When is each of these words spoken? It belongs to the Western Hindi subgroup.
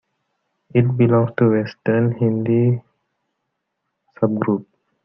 It 0.73 0.97
belongs 0.97 1.29
to 1.37 1.43
the 1.49 1.61
Western 1.61 2.13
Hindi 2.13 2.81
subgroup. 4.17 4.65